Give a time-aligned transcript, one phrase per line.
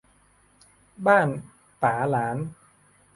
[1.07, 1.27] บ้าน
[1.81, 2.37] ป๋าหลาน